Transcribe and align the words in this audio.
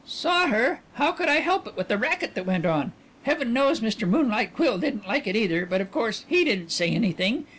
"Saw 0.03 0.47
her! 0.47 0.79
How 0.95 1.11
could 1.11 1.29
I 1.29 1.41
help 1.41 1.67
it 1.67 1.77
with 1.77 1.87
the 1.87 1.95
racket 1.99 2.33
that 2.33 2.47
went 2.47 2.65
on. 2.65 2.91
Heaven 3.21 3.53
knows 3.53 3.81
Mr. 3.81 4.09
Moonlight 4.09 4.55
Quill 4.55 4.79
didn't 4.79 5.07
like 5.07 5.27
it 5.27 5.35
either 5.35 5.63
but 5.67 5.79
of 5.79 5.91
course 5.91 6.25
he 6.27 6.43
didn't 6.43 6.71
say 6.71 6.89
anything. 6.89 7.45